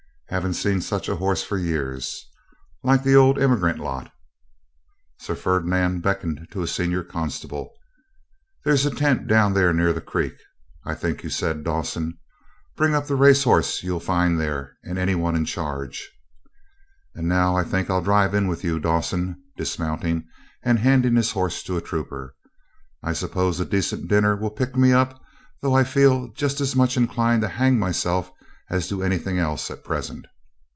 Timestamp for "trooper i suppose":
21.81-23.59